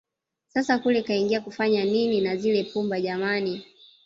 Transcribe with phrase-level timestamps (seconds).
[0.47, 3.65] Sasa kule kaingia kufanya nini na zile pumba jamani